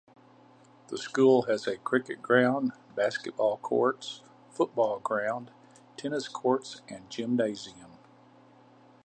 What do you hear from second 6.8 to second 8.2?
and gymnasium.